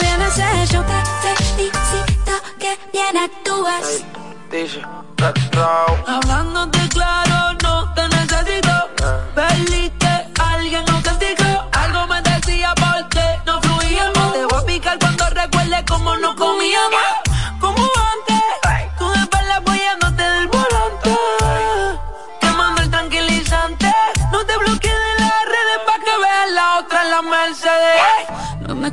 [0.00, 0.84] bien ese show.
[1.22, 4.04] Te felicito que bien actúas.
[6.06, 8.88] Hablándote claro, no te necesito.
[9.34, 11.68] Feliz que alguien nos castigó.
[11.72, 14.32] Algo me decía porque no fluíamos.
[14.32, 17.07] Te voy a picar cuando recuerde cómo no comíamos.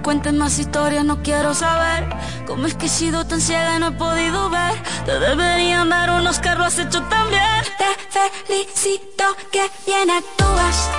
[0.05, 2.07] Cuentes más historias, no quiero saber
[2.45, 4.73] cómo es que he sido tan ciega y no he podido ver.
[5.03, 7.63] Te deberían dar unos carros lo has hecho tan bien.
[7.79, 10.91] Te felicito que bien actúas.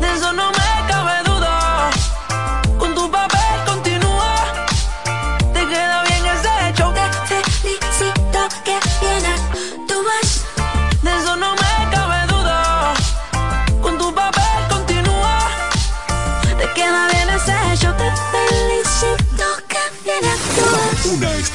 [0.00, 1.90] De eso no me cabe duda.
[2.78, 3.45] Con tu papel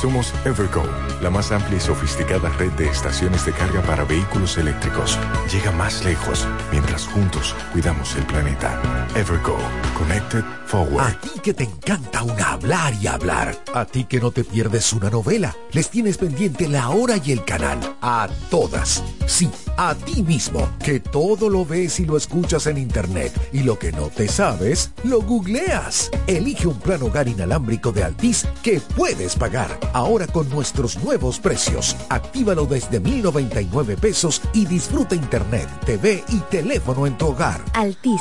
[0.00, 0.82] Somos Evergo,
[1.20, 5.18] la más amplia y sofisticada red de estaciones de carga para vehículos eléctricos.
[5.52, 8.80] Llega más lejos mientras juntos cuidamos el planeta.
[9.14, 9.58] Evergo,
[9.98, 11.06] Connected Forward.
[11.06, 13.54] A ti que te encanta un hablar y hablar.
[13.74, 15.54] A ti que no te pierdes una novela.
[15.72, 17.78] Les tienes pendiente la hora y el canal.
[18.00, 19.04] A todas.
[19.26, 23.38] Sí, a ti mismo, que todo lo ves y lo escuchas en internet.
[23.52, 26.10] Y lo que no te sabes, lo googleas.
[26.26, 29.78] Elige un plan hogar inalámbrico de Altis que puedes pagar.
[29.92, 31.96] Ahora con nuestros nuevos precios.
[32.08, 37.60] Actívalo desde 1099 pesos y disfruta internet, TV y teléfono en tu hogar.
[37.74, 38.20] Altis,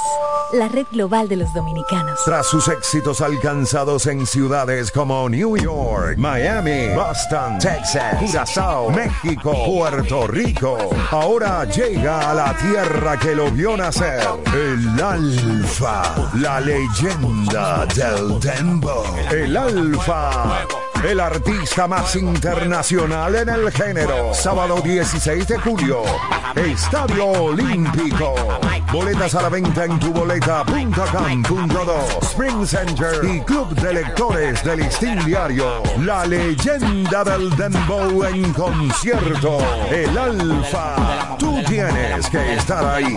[0.53, 2.19] la red global de los dominicanos.
[2.25, 10.27] Tras sus éxitos alcanzados en ciudades como New York, Miami, Boston, Texas, Curazao, México, Puerto
[10.27, 10.77] Rico,
[11.11, 19.03] ahora llega a la tierra que lo vio nacer, el Alfa, la leyenda del Dembow,
[19.31, 20.65] el Alfa.
[21.03, 24.33] El artista más internacional en el género.
[24.33, 26.03] Sábado 16 de julio.
[26.55, 28.35] Estadio Olímpico.
[28.91, 32.19] Boletas a la venta en tuboleta.com.do.
[32.21, 35.81] Spring Center y Club de Lectores del Listín Diario.
[35.99, 39.57] La leyenda del Dembow en concierto.
[39.89, 41.37] El Alfa.
[41.39, 43.15] Tú tienes que estar ahí.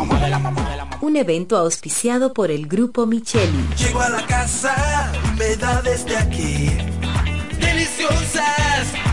[1.00, 3.66] Un evento auspiciado por el Grupo Micheli.
[3.76, 6.70] Llego a la casa, me da desde aquí.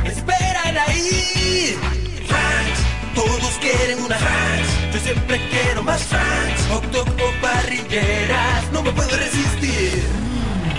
[0.05, 1.77] Esperan ahí.
[2.27, 4.93] Ranch, todos quieren una ranch.
[4.93, 6.59] Yo siempre quiero más ranch.
[6.69, 10.03] Hot dog o parrilleras, no me puedo resistir.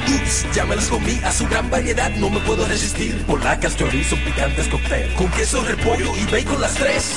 [0.08, 3.24] Ups, ya me las comí a su gran variedad, no me puedo resistir.
[3.26, 5.14] Polacas, chorizo, picantes, cóctel.
[5.14, 7.16] Con queso, repollo y bacon las tres.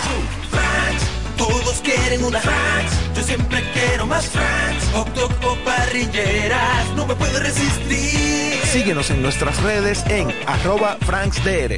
[0.51, 1.01] Ranch,
[1.37, 3.15] todos quieren una ranch.
[3.15, 4.83] Yo siempre quiero más ranch.
[4.93, 8.59] Hot dog o parrilleras, no me puedo resistir.
[8.71, 11.77] Síguenos en nuestras redes en arroba franksdr.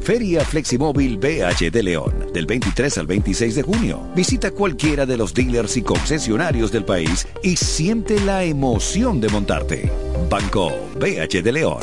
[0.01, 4.01] Feria Fleximóvil BH de León, del 23 al 26 de junio.
[4.15, 9.91] Visita cualquiera de los dealers y concesionarios del país y siente la emoción de montarte.
[10.29, 11.79] Banco BH de León.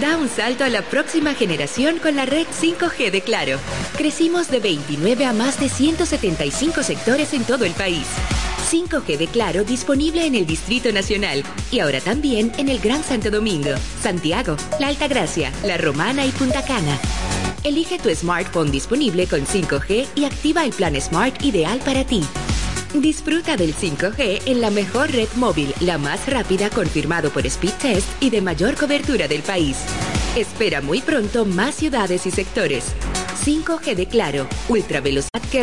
[0.00, 3.58] Da un salto a la próxima generación con la red 5G de Claro.
[3.96, 8.06] Crecimos de 29 a más de 175 sectores en todo el país.
[8.70, 13.30] 5G de Claro disponible en el Distrito Nacional y ahora también en el Gran Santo
[13.30, 13.70] Domingo,
[14.02, 16.98] Santiago, La Altagracia, La Romana y Punta Cana.
[17.64, 22.22] Elige tu smartphone disponible con 5G y activa el plan Smart ideal para ti.
[22.92, 28.22] Disfruta del 5G en la mejor red móvil, la más rápida confirmado por Speed Test
[28.22, 29.78] y de mayor cobertura del país.
[30.36, 32.92] Espera muy pronto más ciudades y sectores.
[33.46, 35.56] 5G de Claro, ultra velocidad que